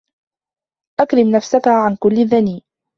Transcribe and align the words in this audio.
أكرم 0.99 1.27
نفسك 1.31 1.67
عن 1.67 1.95
كل 1.95 2.27
دنيء 2.29 2.63